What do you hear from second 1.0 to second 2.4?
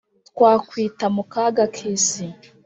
mu kaga k'isi,